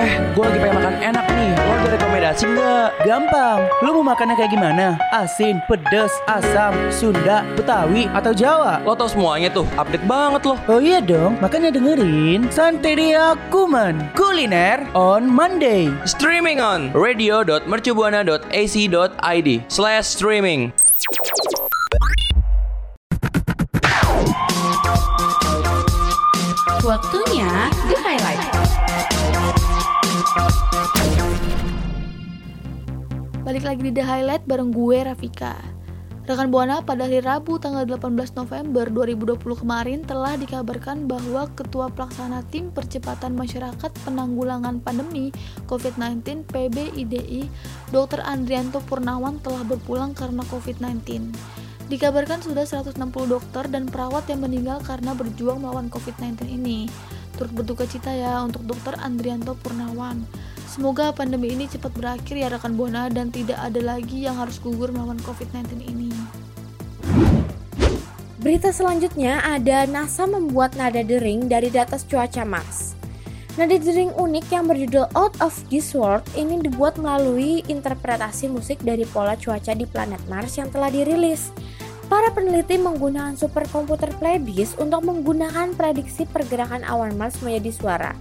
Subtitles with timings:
[0.00, 1.52] Eh, gue lagi pengen makan enak nih.
[1.60, 3.04] Lo ada rekomendasi nggak?
[3.04, 3.68] Gampang.
[3.84, 4.96] Lu mau makannya kayak gimana?
[5.12, 8.80] Asin, pedes, asam, Sunda, Betawi, atau Jawa?
[8.80, 10.56] Lo tau semuanya tuh, update banget loh.
[10.72, 15.92] Oh iya dong, makanya dengerin Santeria Kuman Kuliner on Monday.
[16.08, 20.72] Streaming on radio.mercubuana.ac.id slash streaming.
[33.50, 35.58] Balik lagi di The Highlight bareng gue Rafika.
[36.22, 42.46] Rekan Buana pada hari Rabu tanggal 18 November 2020 kemarin telah dikabarkan bahwa Ketua Pelaksana
[42.54, 45.34] Tim Percepatan Masyarakat Penanggulangan Pandemi
[45.66, 47.50] COVID-19 PBIDI
[47.90, 48.22] Dr.
[48.22, 51.34] Andrianto Purnawan telah berpulang karena COVID-19.
[51.90, 56.86] Dikabarkan sudah 160 dokter dan perawat yang meninggal karena berjuang melawan COVID-19 ini.
[57.34, 58.94] Turut berduka cita ya untuk Dr.
[59.02, 60.22] Andrianto Purnawan.
[60.70, 64.94] Semoga pandemi ini cepat berakhir ya rekan Buana dan tidak ada lagi yang harus gugur
[64.94, 66.14] melawan COVID-19 ini.
[68.38, 72.94] Berita selanjutnya ada NASA membuat nada dering dari data cuaca Mars.
[73.58, 79.02] Nada dering unik yang berjudul Out of This World ini dibuat melalui interpretasi musik dari
[79.10, 81.50] pola cuaca di planet Mars yang telah dirilis.
[82.06, 88.14] Para peneliti menggunakan superkomputer Pleiades untuk menggunakan prediksi pergerakan awan Mars menjadi suara.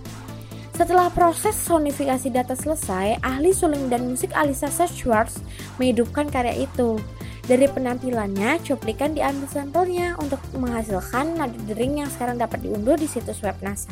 [0.80, 5.44] Setelah proses sonifikasi data selesai, ahli suling dan musik Alisa Schwartz
[5.76, 6.96] menghidupkan karya itu.
[7.44, 13.44] Dari penampilannya, cuplikan diambil sampelnya untuk menghasilkan nada dering yang sekarang dapat diunduh di situs
[13.44, 13.92] web NASA.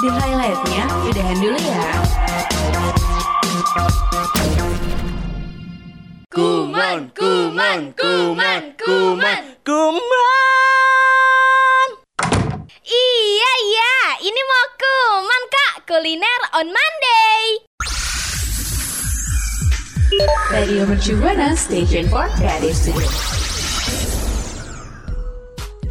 [0.00, 1.84] Di highlightnya, udahan dulu ya.
[6.32, 9.43] Kuman, kuman, kuman, kuman, Kuman!
[15.86, 17.42] Kuliner on Monday.
[20.50, 23.08] Radio Mercu Buana Station for Creative Studio.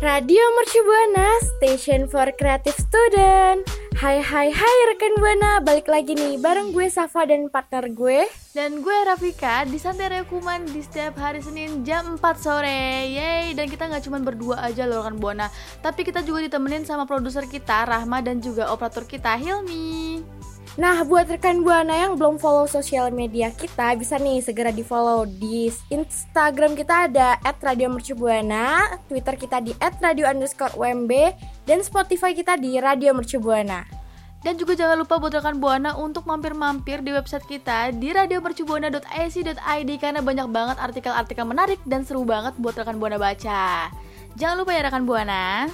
[0.01, 3.63] Radio Mercu Buana, Station for Creative Student.
[3.93, 8.25] Hai hai hai rekan Buana, balik lagi nih bareng gue Safa dan partner gue.
[8.49, 13.05] Dan gue Rafika di Santai Rekuman di setiap hari Senin jam 4 sore.
[13.13, 15.47] Yeay, dan kita nggak cuma berdua aja loh rekan Buana.
[15.85, 20.42] Tapi kita juga ditemenin sama produser kita Rahma dan juga operator kita Hilmi
[20.73, 25.21] Nah, buat rekan Buana yang belum follow sosial media kita, bisa nih segera di follow
[25.21, 31.11] di Instagram kita ada @radiomercubuana, Twitter kita di @radio_umb,
[31.69, 33.85] dan Spotify kita di Radio Mercubuana.
[34.41, 40.19] Dan juga jangan lupa buat rekan Buana untuk mampir-mampir di website kita di radiomercubuana.ac.id Karena
[40.19, 43.87] banyak banget artikel-artikel menarik dan seru banget buat rekan Buana baca
[44.35, 45.71] Jangan lupa ya rekan Buana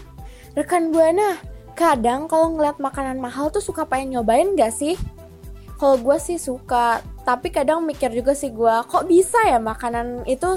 [0.53, 1.41] Rekan Buana,
[1.75, 4.95] kadang kalau ngeliat makanan mahal tuh suka pengen nyobain gak sih?
[5.79, 10.47] Kalau gue sih suka, tapi kadang mikir juga sih gue, kok bisa ya makanan itu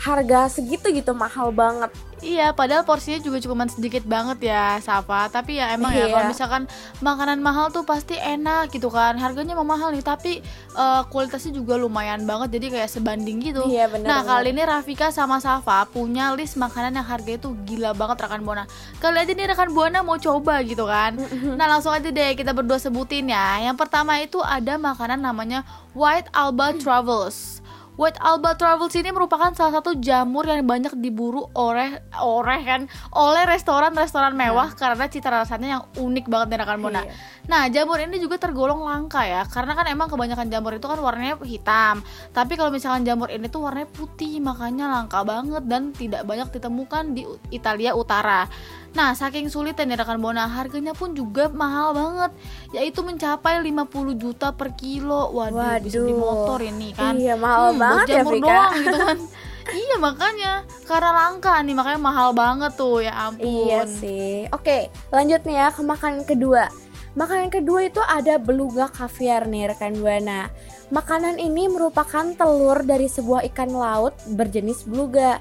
[0.00, 1.92] harga segitu gitu mahal banget?
[2.20, 5.26] Iya, padahal porsinya juga cuma sedikit banget ya, Safa.
[5.26, 6.12] Tapi ya emang ya Iya.
[6.12, 6.62] kalau misalkan
[7.00, 9.16] makanan mahal tuh pasti enak gitu kan.
[9.16, 12.54] Harganya emang mahal nih, tapi eh, kualitasnya juga lumayan banget.
[12.54, 13.64] Jadi kayak sebanding gitu.
[13.66, 17.90] Iya, benar, Nah, kali ini Rafika sama Safa punya list makanan yang harganya tuh gila
[17.90, 18.64] banget rekan Buana.
[18.98, 21.16] Kali aja nih rekan Buana mau coba gitu kan.
[21.56, 23.58] Nah, langsung aja deh kita berdua sebutin ya.
[23.60, 27.59] Yang pertama itu ada makanan namanya White Alba Travels.
[28.00, 33.44] White Alba Travels ini merupakan salah satu jamur yang banyak diburu oleh oleh kan oleh
[33.44, 37.04] restoran-restoran mewah karena cita rasanya yang unik banget nih rekan Buana.
[37.04, 37.12] Iya.
[37.44, 41.36] Nah, jamur ini juga tergolong langka ya, karena kan emang kebanyakan jamur itu kan warnanya
[41.44, 42.00] hitam.
[42.32, 47.04] Tapi kalau misalkan jamur ini tuh warnanya putih, makanya langka banget dan tidak banyak ditemukan
[47.12, 48.46] di Italia Utara.
[48.90, 52.30] Nah, saking sulitnya nih rekan Buana, harganya pun juga mahal banget,
[52.74, 55.30] yaitu mencapai 50 juta per kilo.
[55.30, 56.26] Waduh, bisa beli Waduh.
[56.26, 57.14] motor ini kan.
[57.14, 58.46] Iya, mahal buat banget ya, jamur Frika.
[58.50, 59.18] doang gitu kan.
[59.86, 60.52] iya, makanya
[60.90, 63.46] karena langka nih, makanya mahal banget tuh, ya ampun.
[63.46, 64.50] Iya sih.
[64.50, 66.66] Oke, lanjut nih ya ke makanan kedua.
[67.14, 70.50] Makanan kedua itu ada beluga kaviar nih rekan Buana.
[70.90, 75.38] Makanan ini merupakan telur dari sebuah ikan laut berjenis beluga.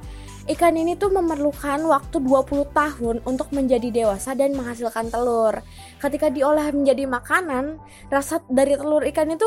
[0.50, 5.62] Ikan ini tuh memerlukan waktu 20 tahun untuk menjadi dewasa dan menghasilkan telur.
[6.02, 7.78] Ketika diolah menjadi makanan,
[8.10, 9.46] rasa dari telur ikan itu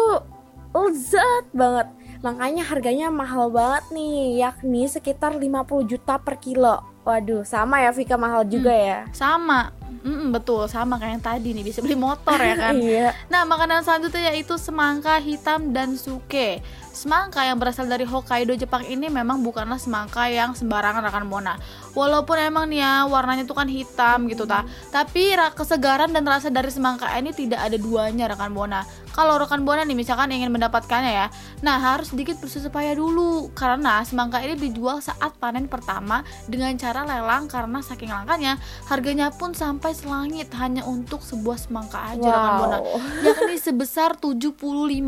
[0.70, 1.90] lezat banget.
[2.22, 6.91] Makanya harganya mahal banget nih, yakni sekitar 50 juta per kilo.
[7.02, 9.10] Waduh, sama ya Vika mahal juga ya.
[9.10, 12.74] Sama, Mm-mm, betul sama kayak yang tadi nih bisa beli motor ya kan.
[12.82, 13.14] Iya.
[13.30, 16.58] Nah makanan selanjutnya yaitu semangka hitam dan suke.
[16.92, 21.56] Semangka yang berasal dari Hokkaido Jepang ini memang bukanlah semangka yang sembarangan rekan Mona.
[21.96, 26.52] Walaupun emang nih ya warnanya tuh kan hitam gitu ta, tapi ra- kesegaran dan rasa
[26.52, 28.84] dari semangka ini tidak ada duanya rekan Mona.
[29.16, 31.26] Kalau rekan Buana nih misalkan ingin mendapatkannya ya,
[31.64, 36.91] nah harus sedikit bersusah payah dulu karena semangka ini dijual saat panen pertama dengan cara
[37.00, 42.78] lelang karena saking langkanya harganya pun sampai selangit hanya untuk sebuah semangka aja rekan Buana
[43.24, 44.52] yakni sebesar 75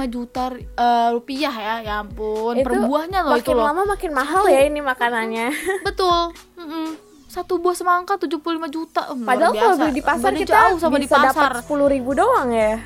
[0.08, 2.56] juta eh, rupiah ya ya ampun.
[2.56, 3.64] Per buahnya loh makin itu loh.
[3.68, 5.46] lama makin mahal ya ini makanannya.
[5.84, 6.32] betul.
[6.56, 6.96] Mm-mm.
[7.26, 8.40] satu buah semangka 75
[8.70, 9.10] juta.
[9.10, 11.50] Luar Padahal kalau beli di pasar Beda kita jauh sama di bisa pasar.
[11.50, 12.78] dapat sepuluh ribu doang ya.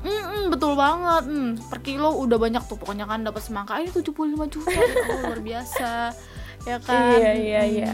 [0.00, 1.24] Mm-mm, betul banget.
[1.24, 2.76] Mm, per kilo udah banyak tuh.
[2.76, 4.12] Pokoknya kan dapat semangka ini 75
[4.48, 4.72] juta.
[4.72, 5.90] Allah, luar biasa
[6.64, 7.90] ya kan Iya, iya, iya.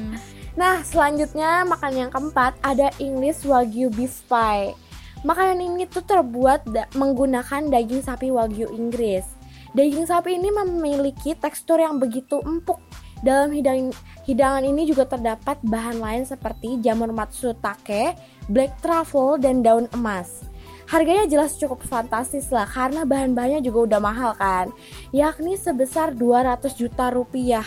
[0.55, 4.75] Nah, selanjutnya makanan yang keempat ada English Wagyu Beef Pie.
[5.23, 9.25] Makanan ini tuh terbuat da- menggunakan daging sapi Wagyu Inggris.
[9.71, 12.83] Daging sapi ini memiliki tekstur yang begitu empuk.
[13.21, 13.95] Dalam hidang-
[14.25, 18.17] hidangan ini juga terdapat bahan lain seperti jamur matsutake,
[18.49, 20.43] black truffle, dan daun emas.
[20.91, 24.75] Harganya jelas cukup fantastis lah karena bahan-bahannya juga udah mahal kan,
[25.15, 27.63] yakni sebesar 200 juta rupiah.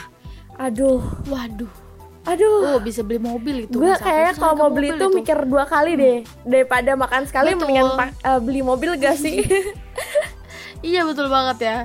[0.57, 1.71] Aduh, waduh
[2.23, 2.75] aduh.
[2.75, 5.17] oh bisa beli mobil itu Gue kayaknya kalau mau beli tuh itu.
[5.19, 6.17] mikir dua kali deh
[6.47, 7.59] daripada makan sekali Betul.
[7.67, 9.43] mendingan eh, beli mobil gak sih?
[10.83, 11.77] Iya betul banget ya.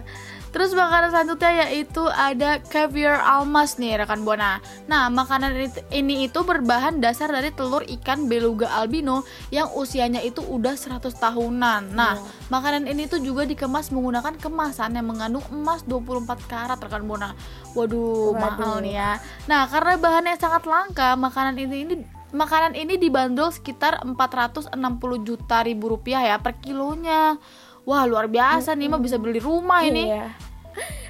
[0.58, 4.58] Terus makanan selanjutnya yaitu ada caviar almas nih rekan buana.
[4.90, 5.54] Nah makanan
[5.94, 9.22] ini, itu berbahan dasar dari telur ikan beluga albino
[9.54, 11.94] yang usianya itu udah 100 tahunan.
[11.94, 12.18] Nah
[12.50, 17.38] makanan ini tuh juga dikemas menggunakan kemasan yang mengandung emas 24 karat rekan buana.
[17.78, 18.58] Waduh, Waduh.
[18.58, 19.22] mahal nih ya.
[19.46, 21.94] Nah karena bahannya sangat langka makanan ini ini
[22.28, 24.76] Makanan ini dibanderol sekitar 460
[25.24, 27.40] juta ribu rupiah ya per kilonya.
[27.88, 30.12] Wah luar biasa nih mah bisa beli rumah ini.
[30.12, 30.47] Iya.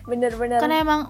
[0.04, 0.58] Bener-bener.
[0.58, 1.00] Karena emang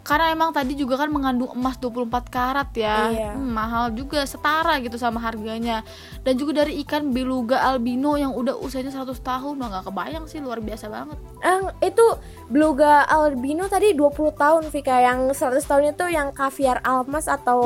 [0.00, 2.98] karena emang tadi juga kan mengandung emas 24 karat ya.
[3.06, 3.30] Iya.
[3.30, 5.84] Hmm, mahal juga setara gitu sama harganya.
[6.20, 9.54] Dan juga dari ikan beluga albino yang udah usianya 100 tahun.
[9.54, 11.14] Wah nggak kebayang sih luar biasa banget.
[11.38, 12.06] Eh, itu
[12.48, 17.60] beluga albino tadi 20 tahun Vika yang 100 tahun itu yang kaviar almas atau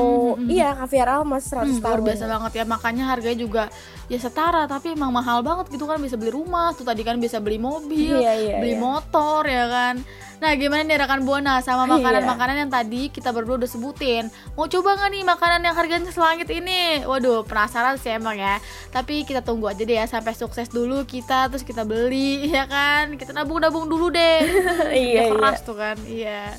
[0.45, 2.05] iya kaviar almas 100 Hmm, luar tahun.
[2.05, 3.63] biasa banget ya makanya harganya juga
[4.05, 7.41] ya setara tapi emang mahal banget gitu kan bisa beli rumah tuh tadi kan bisa
[7.41, 8.81] beli mobil Iya, iya, beli iya.
[8.81, 9.95] motor ya kan.
[10.35, 11.93] Nah gimana nih rekan buana sama Iya.
[11.97, 16.49] makanan-makanan yang tadi kita berdua udah sebutin mau coba nggak nih makanan yang harganya selangit
[16.49, 17.01] ini?
[17.03, 18.61] Waduh penasaran sih emang ya.
[18.91, 23.17] Tapi kita tunggu aja deh ya sampai sukses dulu kita terus kita beli ya kan.
[23.17, 24.45] Kita nabung-nabung dulu deh.
[24.95, 26.53] Iya, Ya keras tuh kan iya.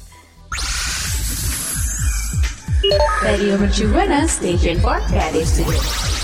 [3.21, 6.14] Radio Mercu Buana Station for Creative Studio.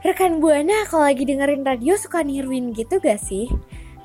[0.00, 3.52] Rekan Buana kalau lagi dengerin radio suka niruin gitu gak sih?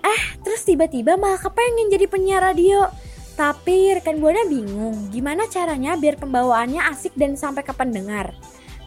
[0.04, 2.92] Eh, terus tiba-tiba malah kepengen jadi penyiar radio.
[3.40, 8.36] Tapi rekan Buana bingung gimana caranya biar pembawaannya asik dan sampai ke pendengar.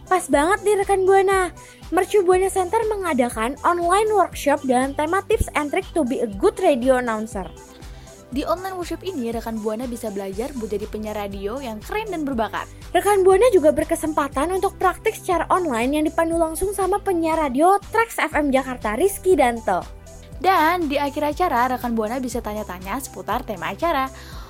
[0.05, 1.49] Pas banget nih rekan Buana.
[1.89, 6.61] Mercu Buana Center mengadakan online workshop dengan tema tips and trick to be a good
[6.61, 7.49] radio announcer.
[8.29, 12.25] Di online workshop ini rekan buana bisa belajar buat jadi penyiar radio yang keren dan
[12.25, 17.77] berbakat Rekan Buana juga berkesempatan untuk praktik secara online yang dipandu langsung sama penyiar radio
[17.93, 19.85] Trax FM Jakarta Rizky Danto.
[20.41, 24.09] Dan di akhir acara, rekan Buana bisa tanya-tanya seputar tema acara.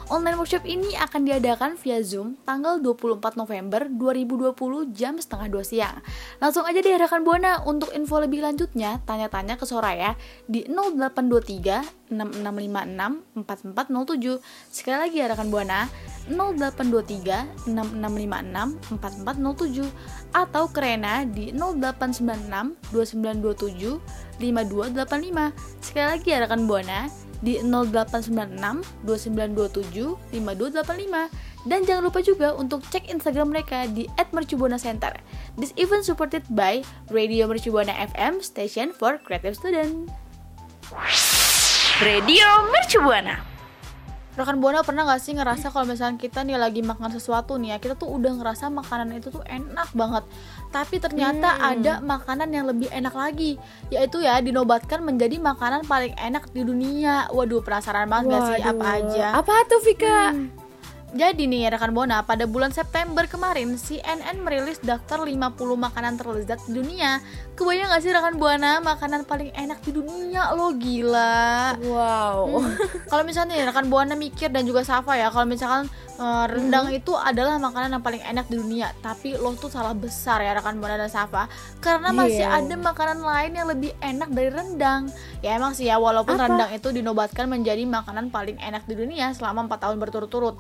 [0.10, 6.02] Online workshop ini akan diadakan via Zoom tanggal 24 November 2020 jam setengah 2 siang.
[6.42, 10.18] Langsung aja deh rekan Buana untuk info lebih lanjutnya tanya-tanya ke Soraya
[10.50, 14.42] di 0823 6656 4407.
[14.74, 15.86] Sekali lagi ya rekan Buana
[16.26, 19.94] 0823 6656 4407
[20.34, 24.02] atau ke Rena di 0896 2927
[24.42, 25.54] 5285.
[25.86, 33.12] Sekali lagi ya rekan Buana di 0896 2927 5285 dan jangan lupa juga untuk cek
[33.12, 35.12] Instagram mereka di @mercubuana_center.
[35.60, 40.08] This event supported by Radio Mercubuana FM Station for Creative Student.
[42.00, 43.59] Radio Mercu Buana.
[44.40, 47.78] Rekan Buana pernah gak sih ngerasa kalau misalnya kita nih lagi makan sesuatu nih ya
[47.84, 50.24] Kita tuh udah ngerasa makanan itu tuh enak banget.
[50.72, 53.60] Tapi ternyata ada makanan yang lebih enak lagi
[53.92, 57.28] Yaitu ya dinobatkan menjadi makanan paling enak di dunia.
[57.36, 58.64] Waduh penasaran banget gak sih?
[58.64, 59.28] Apa Waduh, aja?
[59.36, 60.32] Apa tuh Vika?
[61.10, 66.78] Jadi nih rekan Bona, pada bulan September kemarin CNN merilis daftar 50 makanan terlezat di
[66.78, 67.18] dunia.
[67.58, 71.74] Kebayang gak sih rekan Buana makanan paling enak di dunia lo gila.
[71.82, 72.62] Wow.
[72.62, 72.74] Hmm.
[73.10, 75.90] Kalau misalnya nih rekan Buana mikir dan juga Safa ya, kalau misalkan
[76.20, 80.44] Eh, rendang itu adalah makanan yang paling enak di dunia, tapi lo tuh salah besar
[80.44, 81.48] ya rekan Bona dan Safa,
[81.80, 82.60] karena masih Iya.
[82.60, 85.08] ada makanan lain yang lebih enak dari rendang.
[85.40, 86.52] Ya emang sih ya, walaupun Apa?
[86.52, 90.60] rendang itu dinobatkan menjadi makanan paling enak di dunia selama 4 tahun berturut-turut.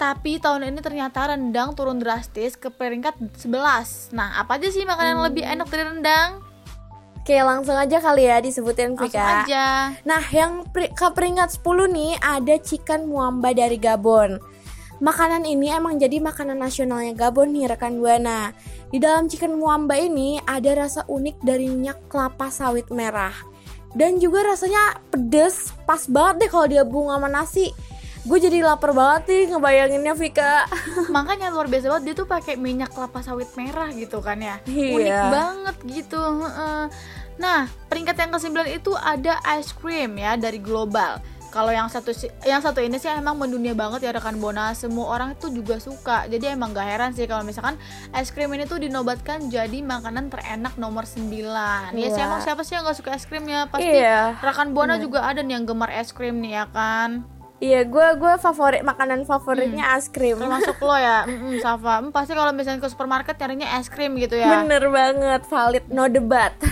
[0.00, 4.16] Tapi tahun ini ternyata rendang turun drastis ke peringkat 11.
[4.16, 6.52] Nah, apa aja sih makanan yang lebih enak dari rendang?
[7.22, 9.94] Oke langsung aja kali ya disebutin Langsung Vika aja.
[10.02, 14.42] Nah yang ke peringkat 10 nih ada chicken muamba dari Gabon
[14.98, 18.50] Makanan ini emang jadi makanan nasionalnya Gabon nih rekan Buana
[18.90, 23.38] Di dalam chicken muamba ini ada rasa unik dari minyak kelapa sawit merah
[23.94, 27.70] Dan juga rasanya pedes pas banget deh kalau dia bunga sama nasi
[28.22, 30.70] Gue jadi lapar banget nih ngebayanginnya Vika
[31.16, 34.62] Makanya luar biasa banget dia tuh pakai minyak kelapa sawit merah gitu kan ya.
[34.62, 34.94] Iya.
[34.94, 36.22] Unik banget gitu.
[36.22, 36.82] heeh.
[37.42, 41.18] Nah, peringkat yang ke-9 itu ada ice cream ya dari global.
[41.52, 42.16] Kalau yang satu
[42.48, 44.72] yang satu ini sih emang mendunia banget ya rekan Bona.
[44.72, 46.24] Semua orang itu juga suka.
[46.24, 47.76] Jadi emang gak heran sih kalau misalkan
[48.16, 51.28] es krim ini tuh dinobatkan jadi makanan terenak nomor 9.
[51.92, 52.24] Ya sih Iya.
[52.24, 53.68] emang siapa sih yang gak suka es krim ya?
[53.68, 54.40] Pasti Iya.
[54.40, 57.41] rekan Bona juga ada nih yang gemar es krim nih ya kan.
[57.62, 62.02] Iya gue gue favorit makanan favoritnya es krim Termasuk lo ya, mm Safa.
[62.02, 64.66] Mm, pasti kalau misalnya ke supermarket nyarinya es krim gitu ya.
[64.66, 66.50] Bener banget, valid, no debat.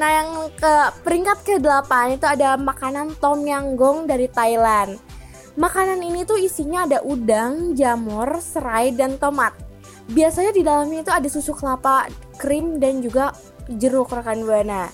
[0.00, 4.96] nah yang ke peringkat ke-8 itu ada makanan tom yam gong dari Thailand.
[5.54, 9.54] Makanan ini tuh isinya ada udang, jamur, serai, dan tomat.
[10.10, 13.30] Biasanya di dalamnya itu ada susu kelapa, krim, dan juga
[13.68, 14.90] jeruk rekan buana.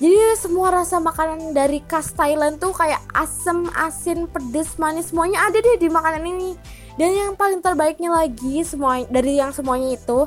[0.00, 5.60] Jadi semua rasa makanan dari khas Thailand tuh kayak asem, asin, pedes, manis semuanya ada
[5.60, 6.56] deh di makanan ini.
[6.96, 10.24] Dan yang paling terbaiknya lagi semua dari yang semuanya itu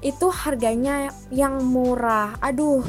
[0.00, 2.32] itu harganya yang murah.
[2.40, 2.80] Aduh,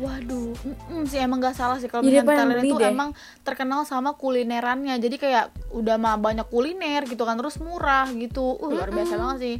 [0.00, 2.88] Waduh, mm-mm sih emang gak salah sih kalau misalnya Thailand itu deh.
[2.88, 3.10] emang
[3.44, 4.96] terkenal sama kulinerannya.
[4.96, 8.56] Jadi kayak udah mah banyak kuliner gitu kan, terus murah gitu.
[8.56, 9.56] Uh, luar biasa banget sih.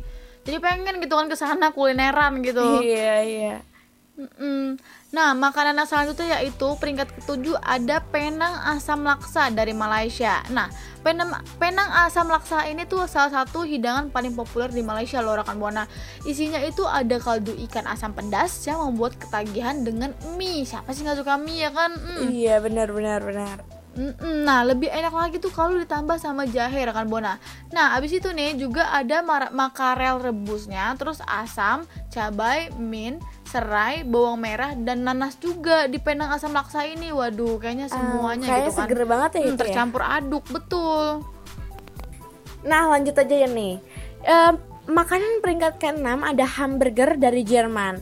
[0.49, 2.81] Jadi pengen gitu kan ke sana kulineran gitu.
[2.81, 3.57] iya iya.
[4.17, 4.81] Mm-mm.
[5.11, 10.39] Nah, makanan yang selanjutnya yaitu peringkat ketujuh ada penang asam laksa dari Malaysia.
[10.55, 10.71] Nah,
[11.03, 15.59] penang, penang asam laksa ini tuh salah satu hidangan paling populer di Malaysia loh rekan
[15.59, 15.91] buana.
[16.23, 20.63] Isinya itu ada kaldu ikan asam pedas yang membuat ketagihan dengan mie.
[20.63, 21.91] Siapa sih nggak suka mie ya kan?
[21.91, 22.31] Mm.
[22.31, 23.59] Iya benar benar benar.
[24.23, 27.43] Nah, lebih enak lagi tuh kalau ditambah sama jahe rekan Bona.
[27.75, 29.19] Nah, abis itu nih juga ada
[29.51, 33.19] makarel rebusnya, terus asam, cabai, mint,
[33.51, 37.11] serai, bawang merah dan nanas juga di penang asam laksa ini.
[37.11, 38.87] Waduh, kayaknya semuanya kayaknya gitu kan.
[38.87, 39.61] seger banget ya Hmm, itu ya.
[39.61, 41.05] tercampur aduk, betul.
[42.63, 43.75] Nah lanjut aja ya nih.
[44.23, 44.53] Eh,
[44.87, 47.99] makanan peringkat ke-6 ada hamburger dari Jerman.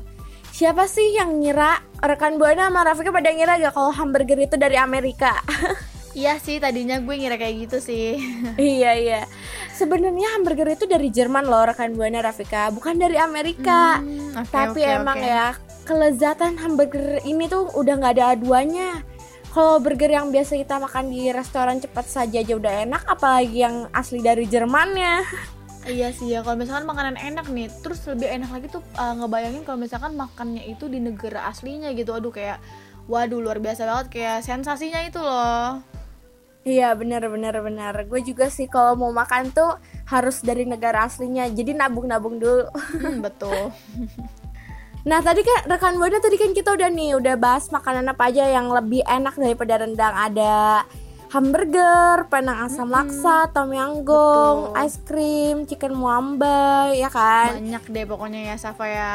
[0.51, 4.75] Siapa sih yang ngira rekan Buana sama Rafika pada ngira gak kalau hamburger itu dari
[4.75, 5.39] Amerika?
[6.19, 8.19] Iya sih, tadinya gue ngira kayak gitu sih.
[8.59, 9.21] iya iya.
[9.71, 14.03] Sebenarnya hamburger itu dari Jerman loh rekan Buana Rafika, bukan dari Amerika.
[14.03, 15.31] Hmm, oke, Tapi oke, emang oke.
[15.31, 15.47] ya
[15.87, 19.07] kelezatan hamburger ini tuh udah nggak ada aduannya.
[19.49, 23.87] Kalau burger yang biasa kita makan di restoran cepat saja aja udah enak, apalagi yang
[23.95, 25.25] asli dari Jermannya.
[25.89, 29.65] Iya sih ya, kalau misalkan makanan enak nih, terus lebih enak lagi tuh uh, ngebayangin
[29.65, 32.13] kalau misalkan makannya itu di negara aslinya gitu.
[32.13, 32.61] Aduh kayak
[33.09, 35.81] waduh luar biasa banget kayak sensasinya itu loh.
[36.69, 37.95] Iya benar benar benar.
[38.05, 41.49] Gue juga sih kalau mau makan tuh harus dari negara aslinya.
[41.49, 42.69] Jadi nabung-nabung dulu.
[43.01, 43.73] Hmm, betul.
[45.09, 48.45] Nah tadi kan rekan buana tadi kan kita udah nih udah bahas makanan apa aja
[48.45, 50.13] yang lebih enak daripada rendang.
[50.13, 50.85] Ada
[51.33, 57.57] hamburger, penang asam laksa, tom yam gong, ice cream, chicken muamba, ya kan?
[57.57, 59.13] Banyak deh pokoknya ya Safa ya.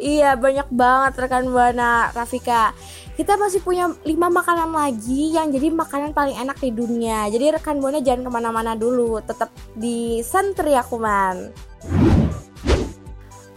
[0.00, 2.72] Iya banyak banget rekan buana Rafika.
[3.20, 7.28] Kita masih punya 5 makanan lagi yang jadi makanan paling enak di dunia.
[7.28, 11.52] Jadi rekan buana jangan ke mana-mana dulu, tetap di Santri Akuman.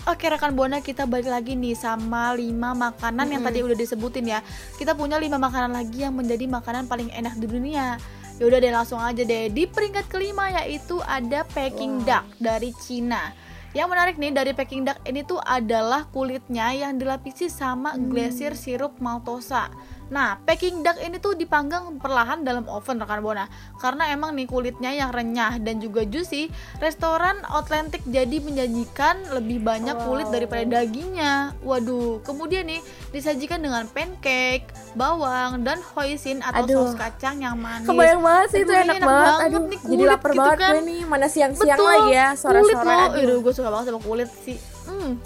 [0.04, 4.44] Oke rekan Buana kita balik lagi nih sama 5 makanan yang tadi udah disebutin ya.
[4.76, 7.96] Kita punya 5 makanan lagi yang menjadi makanan paling enak di dunia.
[8.36, 9.48] Ya udah deh langsung aja deh.
[9.48, 13.32] Di peringkat kelima yaitu ada Peking duck dari Cina.
[13.74, 19.02] Yang menarik nih dari Peking duck ini tuh adalah kulitnya yang dilapisi sama glasier sirup
[19.02, 19.74] maltosa.
[20.14, 23.50] Nah, Peking duck ini tuh dipanggang perlahan dalam oven rekan.
[23.82, 29.98] Karena emang nih kulitnya yang renyah dan juga juicy, restoran Authentic jadi menjanjikan lebih banyak
[30.06, 31.58] kulit daripada dagingnya.
[31.66, 36.94] Waduh, kemudian nih disajikan dengan pancake, bawang dan hoisin atau Aduh.
[36.94, 37.90] saus kacang yang manis.
[37.90, 39.42] Kebayang banget sih itu Aduh, ini enak, banget.
[39.50, 40.72] Aduh, nih jadi kulit lapar gitu banget kan.
[40.78, 41.02] gue nih.
[41.10, 42.98] Mana siang-siang Betul, lagi ya, sore-sore.
[43.18, 43.38] Aduh.
[43.42, 44.58] Gue suka banget sama kulit sih.
[44.86, 45.18] Hmm.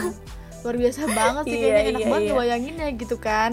[0.64, 2.32] Luar biasa banget sih Iya, kayaknya enak iya, banget iya.
[2.32, 3.52] ngebayanginnya gitu kan.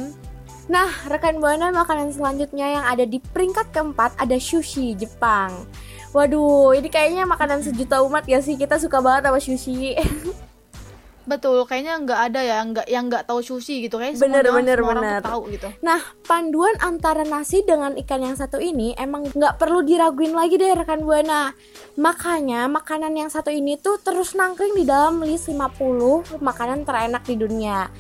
[0.68, 5.64] Nah, rekan Buana makanan selanjutnya yang ada di peringkat keempat ada sushi Jepang.
[6.12, 8.60] Waduh, ini kayaknya makanan sejuta umat ya sih.
[8.60, 9.96] Kita suka banget sama sushi.
[11.28, 14.78] Betul, kayaknya nggak ada ya nggak yang nggak tahu sushi gitu kayak Bener, semua, bener,
[14.80, 15.20] semua orang bener.
[15.20, 15.68] tuh tahu gitu.
[15.84, 20.72] Nah, panduan antara nasi dengan ikan yang satu ini emang nggak perlu diraguin lagi deh
[20.72, 21.52] rekan Buana.
[22.00, 27.36] Makanya makanan yang satu ini tuh terus nangkring di dalam list 50 makanan terenak di
[27.36, 27.92] dunia.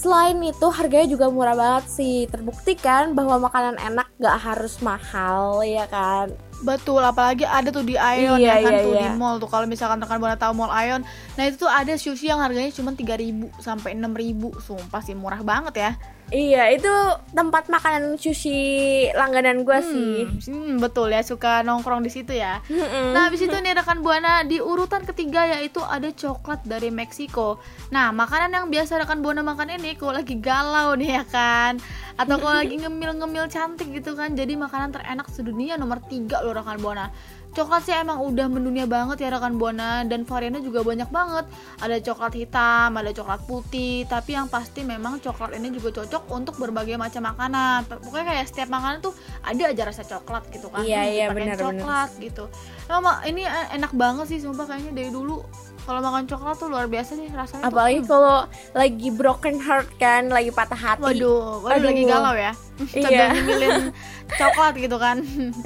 [0.00, 2.24] Selain itu harganya juga murah banget sih.
[2.32, 6.32] Terbuktikan bahwa makanan enak nggak harus mahal ya kan.
[6.64, 9.02] Betul, apalagi ada tuh di Ion Iya, ya kan iya, tuh iya.
[9.12, 11.04] di mall tuh kalau misalkan rekan buana tahu mall Ion.
[11.36, 14.56] Nah, itu tuh ada sushi yang harganya cuma 3000 sampai 6000.
[14.64, 15.90] Sumpah sih murah banget ya.
[16.30, 16.92] Iya, itu
[17.34, 20.30] tempat makanan sushi langganan gua sih.
[20.46, 22.62] Hmm, betul ya suka nongkrong di situ ya.
[22.70, 23.10] Mm-mm.
[23.10, 27.58] Nah, habis itu nih rekan Buana di urutan ketiga yaitu ada coklat dari Meksiko.
[27.90, 31.82] Nah, makanan yang biasa rekan Buana makan ini kalau lagi galau nih ya kan,
[32.14, 36.78] atau kalau lagi ngemil-ngemil cantik gitu kan, jadi makanan terenak sedunia nomor tiga loh rekan
[36.78, 37.10] Buana.
[37.50, 41.50] Coklat sih emang udah mendunia banget ya rekan Buana dan variannya juga banyak banget.
[41.76, 46.54] Ada coklat hitam, ada coklat putih, tapi yang pasti memang coklat ini juga cocok untuk
[46.56, 47.90] berbagai macam makanan.
[47.90, 50.80] Pokoknya kayak setiap makanan tuh ada aja rasa coklat gitu kan.
[50.80, 52.44] Iya, Hmm, iya, benar, coklat gitu.
[52.86, 55.42] Emang ma- ini eh, enak banget sih sumpah kayaknya dari dulu
[55.80, 57.66] kalau makan coklat tuh luar biasa sih rasanya.
[57.66, 61.02] Apalagi kalau lagi broken heart kan, lagi patah hati.
[61.02, 61.88] Waduh, waduh, Aduh.
[61.88, 62.54] lagi galau ya.
[62.86, 63.26] Sambil Iya.
[63.34, 63.76] nyemilin
[64.38, 65.16] coklat gitu kan.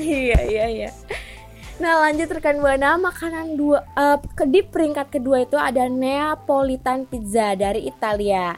[0.01, 0.91] iya iya iya.
[1.75, 3.83] Nah lanjut rekan buana makanan dua
[4.39, 8.55] ke- di peringkat kedua itu ada Neapolitan pizza dari Italia.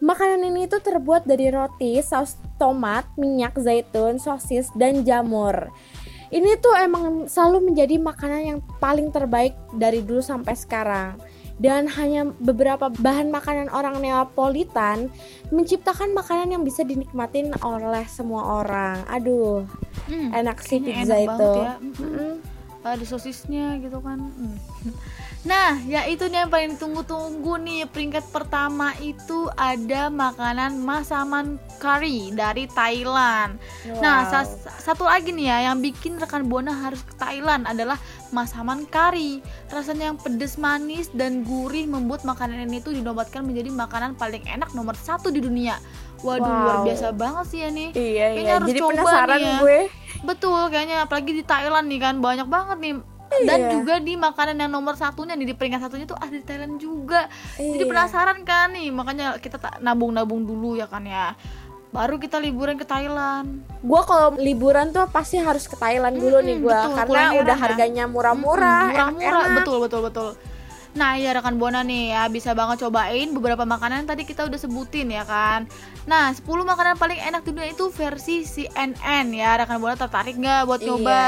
[0.00, 5.68] Makanan ini tuh terbuat dari roti, saus tomat, minyak zaitun, sosis dan jamur.
[6.32, 11.20] Ini tuh emang selalu menjadi makanan yang paling terbaik dari dulu sampai sekarang.
[11.56, 15.08] Dan hanya beberapa bahan makanan orang Neapolitan
[15.48, 19.00] menciptakan makanan yang bisa dinikmatin oleh semua orang.
[19.06, 19.64] Aduh,
[20.04, 21.52] Hmm, enak sih pizza enak itu.
[21.58, 21.74] ya.
[21.80, 22.34] Mm-mm.
[22.86, 24.54] ada sosisnya gitu kan Hmm.
[25.42, 31.46] nah ya itu nih yang paling ditunggu-tunggu nih peringkat pertama itu ada makanan masaman
[31.76, 33.58] curry dari Thailand
[33.98, 34.30] nah Wow.
[34.38, 39.38] sa- satu lagi nih ya yang bikin rekan buana harus ke Thailand adalah masaman curry
[39.66, 44.72] rasanya yang pedes manis dan gurih membuat makanan ini tuh dinobatkan menjadi makanan paling enak
[44.72, 45.78] nomor satu di dunia
[46.18, 46.84] waduh luar Wow.
[46.84, 48.54] biasa banget sih ya nih Iya Kayaknya iya.
[48.54, 49.58] harus Jadi coba penasaran nih ya.
[49.58, 49.78] gue.
[50.18, 52.94] Betul, kayaknya apalagi di Thailand nih kan banyak banget nih.
[53.36, 53.70] Dan Iya.
[53.70, 57.28] juga di makanan yang nomor satunya nih di peringkat satunya tuh di Thailand juga.
[57.54, 57.86] Jadi Iya.
[57.86, 61.36] penasaran kan nih, makanya kita tak nabung-nabung dulu ya kan ya.
[61.96, 63.64] Baru kita liburan ke Thailand.
[63.80, 67.62] Gue kalau liburan tuh pasti harus ke Thailand dulu nih gue betul, karena udah ya.
[67.64, 69.56] harganya murah-murah, murah-murah, enak-enak.
[69.64, 70.28] betul betul betul.
[70.96, 74.60] Nah ya rekan buana nih ya bisa banget cobain beberapa makanan yang tadi kita udah
[74.60, 75.64] sebutin ya kan.
[76.04, 80.68] Nah 10 makanan paling enak di dunia itu versi CNN ya rekan buana tertarik nggak
[80.68, 81.24] buat Iya, nyoba?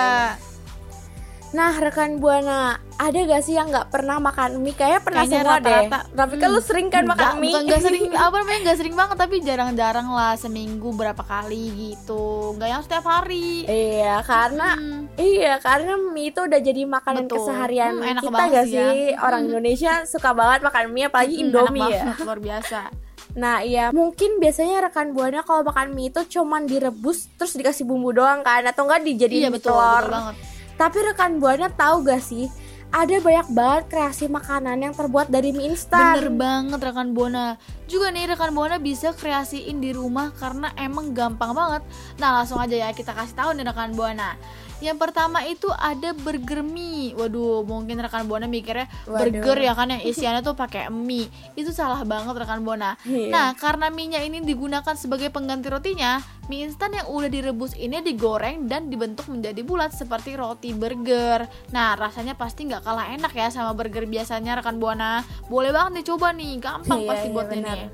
[1.48, 4.74] Nah rekan buana ada gak sih yang nggak pernah makan mie?
[4.74, 5.64] Kayaknya pernah Kayaknya semua deh.
[5.64, 5.98] rata-rata.
[6.12, 6.66] Tapi kan lu Hmm.
[6.66, 7.48] sering kan makan Nggak- mie?
[7.48, 12.24] bukan nggak sering apa namanya nggak sering banget tapi jarang-jarang lah seminggu berapa kali gitu
[12.52, 15.02] nggak yang setiap hari Iya karena Hmm.
[15.16, 17.37] Iya, karena mie itu udah jadi makanan Betul.
[17.40, 18.87] keseharian Hmm, enak kita gak sih ya.
[18.87, 19.02] sih?
[19.16, 19.48] Orang Hmm.
[19.48, 22.02] Indonesia suka banget makan mie, apalagi Hmm, Indomie enak ya.
[22.04, 22.78] banget, luar biasa
[23.34, 28.12] Nah iya, mungkin biasanya rekan buana kalau makan mie itu cuman direbus terus dikasih bumbu
[28.12, 30.02] doang kan, atau enggak dijadiin iya betul, telur.
[30.02, 30.37] betul banget
[30.78, 32.46] Tapi rekan buana tahu gak sih?
[32.88, 36.16] Ada banyak banget kreasi makanan yang terbuat dari mie instan.
[36.16, 41.52] Bener banget rekan Buana Juga nih rekan Buana bisa kreasiin di rumah karena emang gampang
[41.52, 41.84] banget
[42.16, 44.40] Nah langsung aja ya kita kasih tahu nih rekan Buana
[44.78, 49.42] Yang pertama itu ada burger mie Waduh mungkin rekan Buana mikirnya Waduh.
[49.42, 51.26] burger ya kan yang isiannya tuh pakai mie
[51.58, 53.26] Itu salah banget rekan Buana Iya.
[53.26, 58.70] Nah karena mie-nya ini digunakan sebagai pengganti rotinya Mie instan yang udah direbus ini digoreng
[58.70, 63.74] dan dibentuk menjadi bulat seperti roti burger Nah rasanya pasti nggak kalah enak ya sama
[63.74, 67.76] burger biasanya rekan Buana Boleh banget dicoba nih, gampang Iya, pasti iya, buatnya benar.
[67.76, 67.90] nih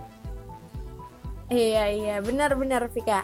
[1.44, 3.20] Iya iya benar-benar Vika.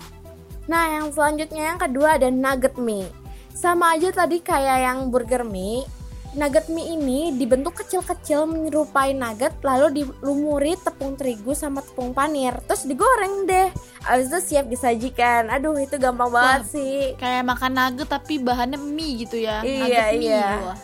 [0.68, 3.08] Nah yang selanjutnya yang kedua ada nugget mie.
[3.54, 5.84] Sama aja tadi kayak yang burger mie.
[6.30, 12.86] Nugget mie ini dibentuk kecil-kecil menyerupai nugget lalu dilumuri tepung terigu sama tepung panir terus
[12.86, 13.66] digoreng deh.
[14.06, 15.50] Abis itu siap disajikan.
[15.50, 17.18] Aduh itu gampang banget Wah, sih.
[17.18, 20.48] Kayak makan nugget tapi bahannya mie gitu ya Iya, Nugget mie iya.
[20.70, 20.78] Wah,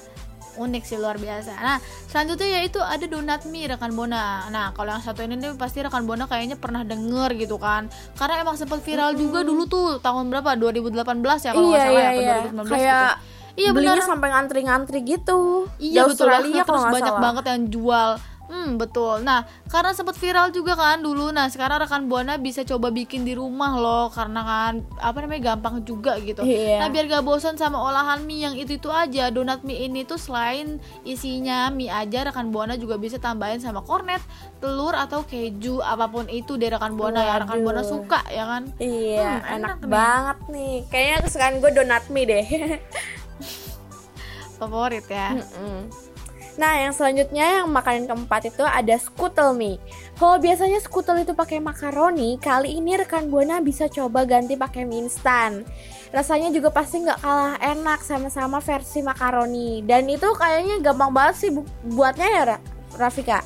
[0.57, 1.53] Unik sih luar biasa.
[1.57, 1.77] Nah
[2.09, 4.49] selanjutnya yaitu ada donat mie rekan Bona.
[4.49, 7.87] Nah kalau yang satu ini nih pasti rekan Bona kayaknya pernah denger gitu kan.
[8.16, 10.57] Karena emang sempat viral juga dulu tuh tahun berapa?
[10.57, 10.92] 2018
[11.45, 12.35] ya kalau Iya nggak salah iya ya iya.
[12.40, 13.35] atau 2019 Kayak gitu.
[13.57, 15.40] Iya belinya benar sampai ngantri-ngantri gitu.
[15.81, 16.29] Iya Di betul.
[16.29, 17.25] Australia terus banyak salah.
[17.25, 18.11] banget yang jual
[18.46, 19.26] Hmm betul.
[19.26, 21.35] Nah karena sempat viral juga kan dulu.
[21.35, 25.82] Nah sekarang rekan buana bisa coba bikin di rumah loh karena kan apa namanya gampang
[25.82, 26.46] juga gitu.
[26.46, 26.78] Iya.
[26.78, 29.28] Nah biar gak bosan sama olahan mie yang itu itu aja.
[29.35, 34.22] Donat mie ini tuh selain isinya mie aja, rekan buana juga bisa tambahin sama kornet,
[34.62, 37.35] telur atau keju apa pun itu deh rekan buana ya.
[37.42, 38.62] Rekan buana suka ya kan.
[38.78, 39.90] Iya, Hmm, enak, enak nih.
[39.90, 40.74] banget nih.
[40.87, 42.46] Kayaknya kesukaan gue donat mie deh.
[44.56, 45.37] Favorit ya.
[45.37, 46.06] Mm-mm.
[46.57, 49.77] Nah, yang selanjutnya yang makanan keempat itu ada skutel mie.
[50.16, 55.05] Kalau biasanya skutel itu pakai makaroni, kali ini rekan buana bisa coba ganti pakai mie
[55.05, 55.69] instan.
[56.09, 59.85] Rasanya juga pasti nggak kalah enak sama-sama versi makaroni.
[59.85, 62.64] Dan itu kayaknya gampang banget sih bu- buatnya ya, Ra-
[62.97, 63.45] Rafika.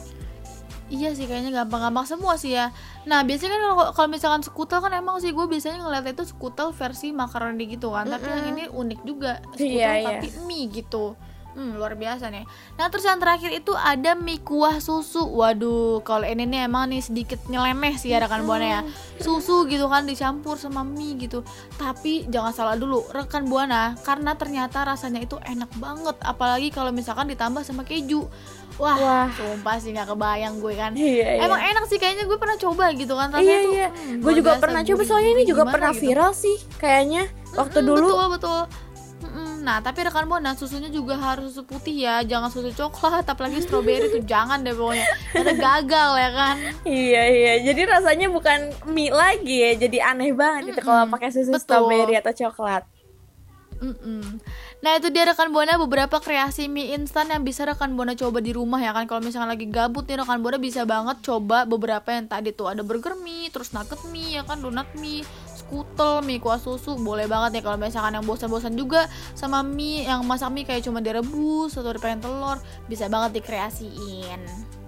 [0.86, 2.74] Iya sih kayaknya gampang-gampang semua sih ya.
[3.06, 6.70] Nah biasanya kan kalau- kalau misalkan skutel kan emang sih gue biasanya ngeliat itu skutel
[6.70, 8.06] versi makaroni gitu kan.
[8.06, 10.06] Tapi yang ini unik juga skutel Iya, iya.
[10.18, 11.14] tapi mie gitu.
[11.50, 12.46] Hmm, luar biasa nih.
[12.78, 15.26] Nah terus yang terakhir itu ada mie kuah susu.
[15.26, 18.80] Waduh, kalau ini nih emang nih sedikit nyeleneh sih ya rekan buana ya.
[19.18, 21.42] Susu gitu kan dicampur sama mie gitu.
[21.74, 26.14] Tapi jangan salah dulu rekan buana karena ternyata rasanya itu enak banget.
[26.22, 28.30] Apalagi kalau misalkan ditambah sama keju.
[28.78, 29.26] Wah, Wah.
[29.34, 30.96] sumpah sih nggak kebayang gue kan.
[30.96, 31.44] Iya, iya.
[31.44, 33.72] Emang enak sih kayaknya gue pernah coba gitu kan rasanya iya tuh.
[33.74, 36.00] iya, hmm, gue juga pernah coba soalnya ini juga pernah gitu.
[36.08, 38.08] viral sih kayaknya waktu Mm, dulu.
[38.08, 38.60] Betul betul.
[39.60, 44.08] Nah tapi rekan buana susunya juga harus susu putih ya, jangan susu coklat, apalagi stroberi
[44.08, 45.06] tuh jangan deh pokoknya.
[45.36, 46.56] Karena gagal ya kan.
[46.88, 51.52] Iya iya, jadi rasanya bukan mie lagi ya, jadi aneh banget gitu kalau pakai susu
[51.52, 51.62] betul.
[51.62, 52.82] strawberry atau coklat.
[53.80, 54.44] Mm-mm.
[54.84, 58.52] Nah itu dia rekan buana beberapa kreasi mie instan yang bisa rekan buana coba di
[58.52, 59.08] rumah ya kan.
[59.08, 62.84] Kalau misalnya lagi gabut nih rekan buana bisa banget coba beberapa yang tadi tuh ada
[62.84, 67.60] burger mie, terus nugget mie ya kan, donat mie, skutel, mie kuah susu boleh banget
[67.60, 71.96] ya kalau misalkan yang bosan-bosan juga sama mie yang masak mie kayak cuma direbus atau
[71.96, 74.79] dipakein telur bisa banget dikreasiin.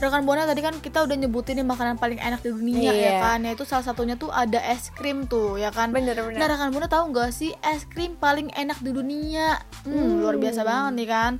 [0.00, 3.12] Rekan Buana tadi kan kita udah nyebutin nih makanan paling enak di dunia ya Iya.
[3.20, 6.34] kan Yaitu salah satunya tuh ada es krim tuh ya kan Bener, bener.
[6.34, 10.60] Nah rekan Buana tahu nggak sih es krim paling enak di dunia hmm, Luar biasa
[10.62, 11.32] banget nih kan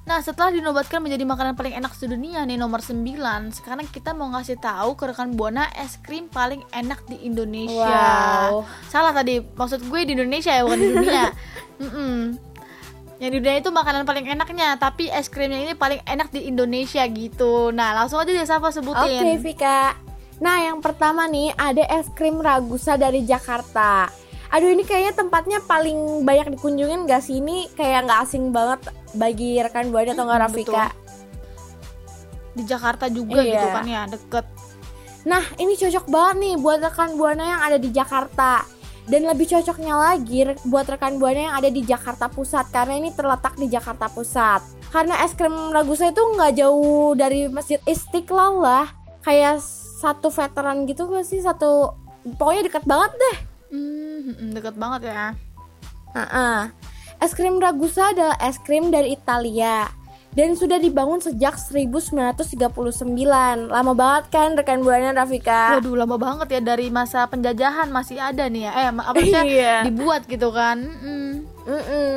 [0.00, 2.98] Nah setelah dinobatkan menjadi makanan paling enak sedunia nih nomor 9
[3.52, 8.66] Sekarang kita mau ngasih tahu ke rekan Buana es krim paling enak di Indonesia Wow.
[8.86, 11.24] Salah tadi, maksud gue di Indonesia ya bukan di dunia
[11.80, 12.49] Mm-mm.
[13.20, 17.04] Yang di dunia itu makanan paling enaknya Tapi es krimnya ini paling enak di Indonesia
[17.04, 19.92] gitu Nah langsung aja deh Safa Oke sebutin Vika.
[20.40, 24.08] Nah yang pertama nih ada es krim Ragusa dari Jakarta.
[24.50, 29.60] Aduh ini kayaknya tempatnya paling banyak dikunjungin gak sih ini kayak nggak asing banget bagi
[29.60, 30.84] rekan buana atau nggak Mm, Rafika.
[32.56, 33.52] Di Jakarta juga Iya.
[33.52, 34.46] gitu kan ya deket
[35.28, 38.64] Nah ini cocok banget nih buat rekan buana yang ada di Jakarta.
[39.10, 43.58] Dan lebih cocoknya lagi buat rekan buana yang ada di Jakarta Pusat karena ini terletak
[43.58, 44.62] di Jakarta Pusat.
[44.94, 48.86] Karena es krim Ragusa itu nggak jauh dari Masjid Istiqlal lah,
[49.26, 49.58] kayak
[50.00, 51.92] satu veteran gitu gak sih satu
[52.38, 53.36] pokoknya dekat banget deh.
[53.70, 55.34] Hmm, deket banget ya
[56.14, 56.60] Heeh.
[57.20, 59.99] Es krim Ragusa adalah es krim dari Italia
[60.30, 62.46] dan sudah dibangun sejak 1939.
[63.66, 65.76] Lama banget kan rekan buana Rafika?
[65.76, 69.82] Waduh lama banget ya dari masa penjajahan masih ada nih ya Eh apa sih Iya.
[69.84, 71.32] dibuat gitu kan Mm.
[71.60, 72.16] Mm-mm.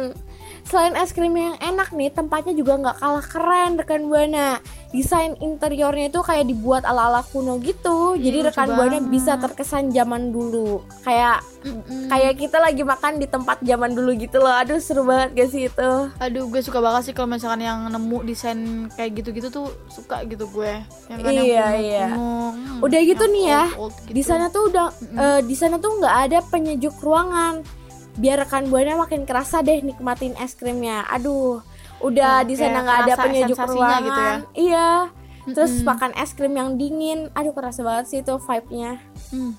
[0.64, 4.58] Selain es krim yang enak nih, tempatnya juga nggak kalah keren rekan buana.
[4.90, 8.14] Desain interiornya itu kayak dibuat ala-ala kuno gitu.
[8.14, 10.82] Jadi lucu rekan buana bisa terkesan zaman dulu.
[11.02, 12.08] Kayak Mm-mm.
[12.08, 14.54] kayak kita lagi makan di tempat zaman dulu gitu loh.
[14.54, 15.90] Aduh seru banget gak sih itu?
[16.16, 18.60] Aduh gue suka banget sih kalau misalkan yang nemu desain
[18.92, 20.74] kayak gitu-gitu tuh suka gitu gue
[21.08, 21.84] yang kan yang Iya, kuno-kuno.
[21.84, 22.08] iya.
[22.10, 23.86] Hmm, Udah gitu yang nih ya, gitu.
[24.10, 27.62] Di sana tuh udah eh, di sana tuh nggak ada penyejuk ruangan.
[28.14, 31.02] Biar rekan buana makin kerasa deh nikmatin es krimnya.
[31.10, 31.66] Aduh,
[32.00, 34.02] udah Oh, di sana nggak ada penyejuk ruangan.
[34.02, 34.36] gitu ya?
[34.54, 34.90] Iya.
[35.44, 35.88] Terus Mm-mm.
[35.88, 37.28] makan es krim yang dingin.
[37.34, 39.02] Aduh, kerasa banget sih itu vibe-nya.
[39.30, 39.54] Hmm.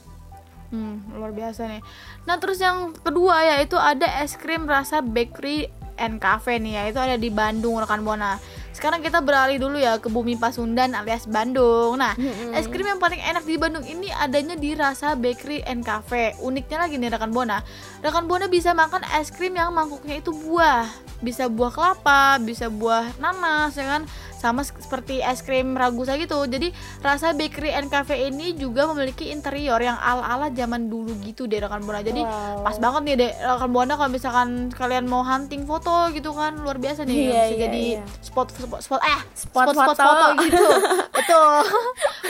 [0.72, 1.82] Hmm, luar biasa nih.
[2.24, 6.82] Nah, terus yang kedua yaitu ada es krim rasa bakery and cafe nih ya.
[6.88, 8.40] Itu ada di Bandung rekan Buana.
[8.74, 11.94] Sekarang kita beralih dulu ya ke Bumi Pasundan alias Bandung.
[11.94, 12.18] Nah,
[12.50, 16.34] es krim yang paling enak di Bandung ini adanya di rasa bakery and cafe.
[16.38, 17.62] Uniknya lagi nih rekan Buana.
[18.00, 20.90] Rekan Buana bisa makan es krim yang mangkuknya itu buah.
[21.20, 24.02] Bisa buah kelapa, bisa buah nanas ya kan.
[24.34, 26.36] Sama se- seperti es krim ragusa gitu.
[26.44, 26.68] Jadi
[27.00, 31.80] rasa bakery and cafe ini juga memiliki interior yang ala-ala zaman dulu gitu deh rekan
[31.80, 32.02] Buana.
[32.02, 32.60] Jadi Wow.
[32.60, 36.76] pas banget nih deh rekan Buana kalau misalkan kalian mau hunting foto gitu kan luar
[36.76, 38.02] biasa nih Iya, bisa iya, jadi iya.
[38.20, 40.02] spot spot spot eh Spot spot spot foto.
[40.02, 40.64] foto gitu
[41.16, 41.52] betul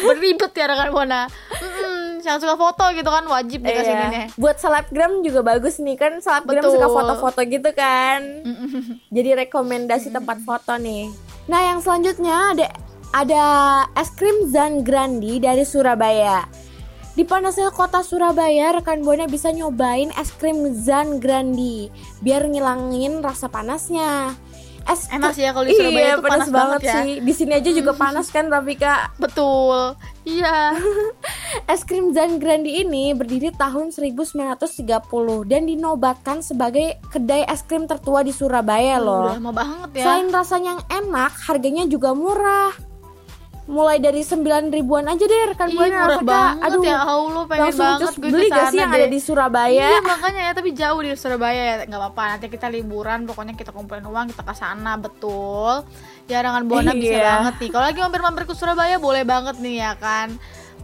[0.05, 1.23] beribet ya rekan Buana
[1.55, 4.05] Mm-mm, yang suka foto gitu kan wajib dikasih Iya.
[4.05, 6.75] ini Buat selebgram juga bagus nih kan selebgram Betul.
[6.75, 8.21] suka foto-foto gitu kan.
[9.09, 11.13] Jadi rekomendasi tempat foto nih.
[11.45, 12.67] Nah, yang selanjutnya ada
[13.13, 13.45] ada
[13.95, 16.49] es krim Zan Grandi dari Surabaya.
[17.13, 21.87] Di panasnya kota Surabaya, rekan buana bisa nyobain es krim Zan Grandi
[22.19, 24.35] biar ngilangin rasa panasnya.
[24.85, 26.95] Es Enak sih ya kalau di Surabaya iya, tuh panas banget ya.
[27.01, 27.11] sih.
[27.25, 29.13] Di sini aja juga panas kan, Rafika.
[29.17, 29.97] Betul.
[30.29, 30.77] Iya.
[31.73, 38.21] Es krim Zan Grandi ini berdiri tahun 1930 dan dinobatkan sebagai kedai es krim tertua
[38.21, 39.33] di Surabaya loh.
[39.33, 40.05] Udah lama banget ya.
[40.05, 42.94] Selain rasanya yang enak, harganya juga murah.
[43.65, 47.81] Mulai dari 9 ribuan aja deh rekan buana murah banget Aduh, ya Allah pengen langsung
[47.89, 48.99] banget gue beli gak sih yang deh.
[48.99, 49.87] ada di Surabaya?
[49.89, 53.71] Iya makanya ya tapi jauh di Surabaya ya nggak apa-apa nanti kita liburan pokoknya kita
[53.71, 55.81] kumpulin uang kita ke sana betul
[56.25, 57.25] ya dengan buana bisa Iya.
[57.27, 60.37] banget nih kalau lagi mampir-mampir ke Surabaya boleh banget nih ya kan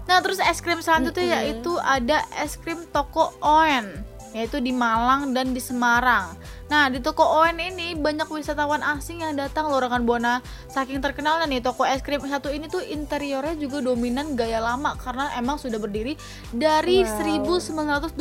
[0.03, 3.93] nah terus es krim selanjutnya yaitu ada es krim toko Oen
[4.31, 6.33] yaitu di Malang dan di Semarang.
[6.71, 10.39] Nah di toko Oen ini banyak wisatawan asing yang datang loh rekan buana.
[10.71, 15.35] Saking terkenalnya nih toko es krim satu ini tuh interiornya juga dominan gaya lama karena
[15.35, 16.15] emang sudah berdiri
[16.55, 18.15] dari 1922.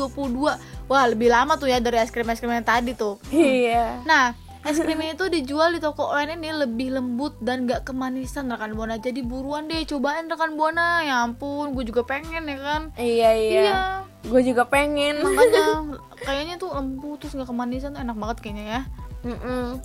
[0.90, 3.22] Wah lebih lama tuh ya dari es krim es krim yang tadi tuh.
[3.30, 4.02] Iya.
[4.04, 8.52] Nah, es krim ini tuh dijual di toko ON ini lebih lembut dan gak kemanisan
[8.52, 9.00] rekan buana.
[9.00, 11.00] Jadi buruan deh cobain rekan buana.
[11.02, 12.82] Ya ampun, gue juga pengen ya kan.
[13.00, 13.62] Iya, iya.
[13.64, 13.80] Iya,
[14.28, 15.24] Gue juga pengen.
[15.24, 15.66] makanya
[16.28, 18.82] kayaknya tuh lembut terus gak kemanisan tuh enak banget kayaknya ya.
[19.24, 19.80] Mm-mm.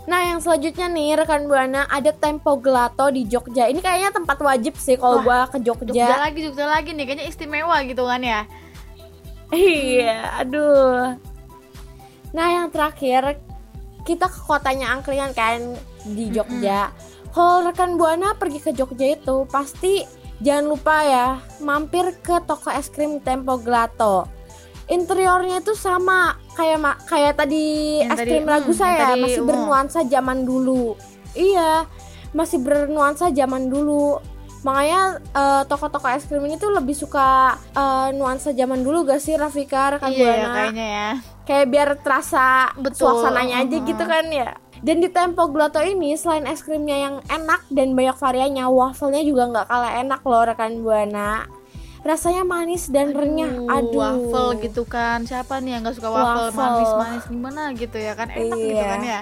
[0.00, 3.70] Nah, yang selanjutnya nih rekan buana ada Tempo Gelato di Jogja.
[3.70, 6.18] Ini kayaknya tempat wajib sih kalau gua ke Jogja Jogja.
[6.18, 8.42] lagi, Jogja lagi nih, kayaknya istimewa gitu kan ya.
[9.50, 11.14] Iya, aduh.
[12.30, 13.38] Nah, yang terakhir
[14.04, 16.92] kita ke kotanya angkringan kan di Jogja.
[17.30, 20.02] Kalau rekan buana pergi ke Jogja itu pasti
[20.40, 21.26] jangan lupa ya
[21.60, 24.26] mampir ke toko es krim Tempo Gelato.
[24.90, 29.20] Interiornya itu sama kayak kayak tadi Yang es tadi, krim lagu hmm, yang saya tadi,
[29.22, 29.46] masih oh.
[29.46, 30.84] bernuansa zaman dulu.
[31.38, 31.86] Iya,
[32.34, 34.18] masih bernuansa zaman dulu.
[34.66, 39.38] Makanya eh, toko-toko es krim ini tuh lebih suka eh, nuansa zaman dulu gak sih
[39.38, 40.50] Rafika rekan iya ya buana?
[40.58, 41.10] kayaknya ya.
[41.50, 43.10] Kayak biar terasa Betul.
[43.10, 44.54] suasananya aja gitu kan ya.
[44.80, 49.50] Dan di Tempo Gelato ini selain es krimnya yang enak dan banyak variannya, wafelnya juga
[49.50, 51.44] nggak kalah enak loh rekan buana.
[52.00, 53.66] Rasanya manis dan renyah.
[53.68, 53.92] Aduh.
[53.92, 56.56] waffle gitu kan siapa nih yang gak suka waffle, Waffle.
[56.56, 58.88] manis manis gimana gitu ya kan enak gitu Iya.
[58.88, 59.20] kan ya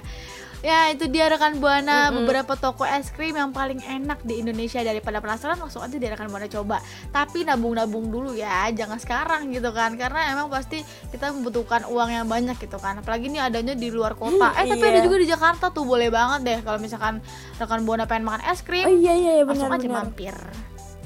[0.62, 2.14] ya itu dia rekan buana.
[2.14, 6.30] Beberapa toko es krim yang paling enak di Indonesia daripada penasaran langsung aja deh rekan
[6.30, 6.78] buana coba.
[7.10, 9.98] Tapi nabung nabung dulu ya jangan sekarang gitu kan.
[9.98, 13.00] Karena emang pasti kita membutuhkan uang yang banyak gitu kan.
[13.02, 14.54] Apalagi ini adanya di luar kota.
[14.54, 14.92] Eh tapi iya.
[14.94, 17.24] ada juga di Jakarta tuh boleh banget deh kalau misalkan
[17.58, 19.96] rekan buana pengen makan es Oh krim iya iya iya, langsung benar aja benar.
[20.04, 20.36] mampir.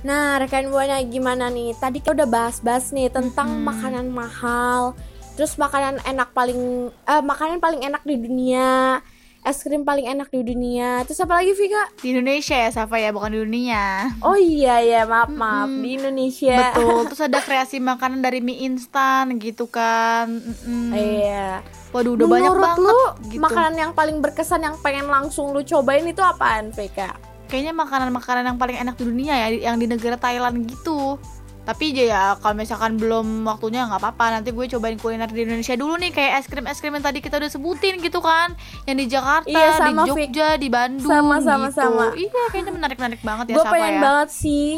[0.02, 1.78] Nah, rekan buana gimana nih?
[1.78, 4.98] Tadi kita udah bahas-bahas nih tentang makanan mahal,
[5.38, 8.98] terus makanan enak paling eh makanan paling enak di dunia,
[9.42, 11.02] es krim paling enak di dunia.
[11.02, 11.90] Terus apa lagi Vika?
[11.98, 16.54] di Indonesia ya Safa ya bukan di dunia Oh iya ya, maaf maaf di Indonesia.
[16.54, 20.30] Betul, terus ada kreasi makanan dari mie instan gitu kan.
[20.30, 20.94] Mm-mm.
[20.94, 21.58] Iya.
[21.90, 23.02] Waduh, udah banyak Menurut banget lu
[23.34, 23.42] gitu.
[23.42, 27.12] makanan yang paling berkesan yang pengen langsung lu cobain itu apaan, Vika?
[27.50, 31.20] Kayaknya makanan-makanan yang paling enak di dunia ya, yang di negara Thailand gitu.
[31.62, 34.40] Tapi ya, kalau misalkan belum waktunya nggak apa-apa.
[34.40, 37.22] Nanti gue cobain kuliner di Indonesia dulu nih, kayak es krim es krim yang tadi
[37.22, 40.10] kita udah sebutin gitu kan, yang di Jakarta, Iya, di sama, Fik.
[40.10, 41.78] Jogja, di Bandung, Sama, sama, gitu.
[41.78, 42.04] sama.
[42.18, 44.02] Iya, kayaknya menarik-menarik banget ya, gue pengen ya.
[44.02, 44.70] banget sih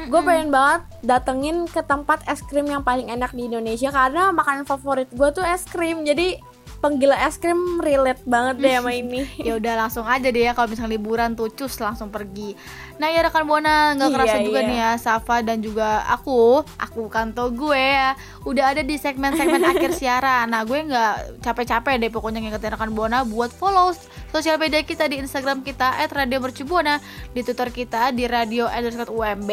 [0.00, 4.64] gue pengen banget datengin ke tempat es krim yang paling enak di Indonesia karena makanan
[4.64, 6.40] favorit gue tuh es krim jadi
[6.80, 9.22] penggila es krim relate banget deh sama ini.
[9.50, 12.56] Ya udah langsung aja deh ya kalau misalnya liburan tuh cus langsung pergi.
[12.96, 14.68] Nah ya rekan buana nggak Iya, kerasa juga iya.
[14.68, 19.92] nih ya Safa dan juga aku aku kanto gue ya udah ada di segmen-segmen akhir
[19.96, 20.52] siaran.
[20.52, 23.92] Nah gue nggak capek-capek deh pokoknya ngingetin rekan buana buat follow
[24.32, 27.00] sosial media kita di Instagram kita @radiomercubuana
[27.36, 29.50] di Twitter kita di radio underscore UMB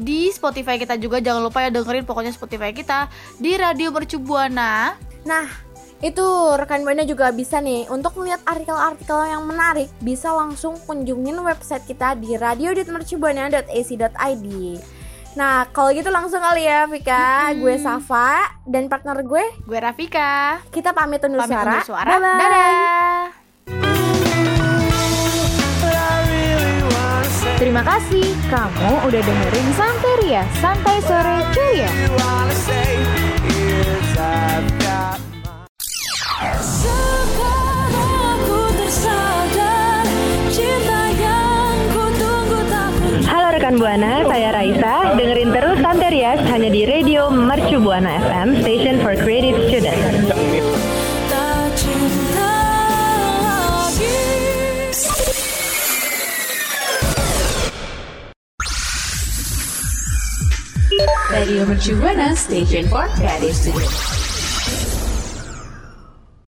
[0.00, 1.20] di Spotify kita juga.
[1.20, 5.73] Jangan lupa ya dengerin pokoknya Spotify kita di Radio Mercubuana nah
[6.04, 6.20] itu
[6.60, 12.12] rekan buana juga bisa nih untuk melihat artikel-artikel yang menarik bisa langsung kunjungin website kita
[12.20, 14.46] di radio.mercubuana.ac.id
[15.34, 17.50] Nah, kalau gitu langsung kali ya, Vika.
[17.58, 20.62] Gue Safa dan partner gue, gue Rafika.
[20.70, 21.74] kita pamit undur pamit suara.
[21.74, 22.06] undur suara.
[22.06, 22.38] Bye-bye.
[22.38, 23.34] dadah
[27.58, 28.30] Terima kasih.
[28.46, 30.46] Kamu udah dengerin Santeria.
[30.62, 31.82] Santai Sore Cuy
[43.64, 45.16] rekan Buana, saya Raisa.
[45.16, 50.04] Dengerin terus Santerias hanya di Radio Mercu Buana FM, Station for Creative Students.
[61.32, 64.13] Radio Mercu Buana, Station for Creative Students.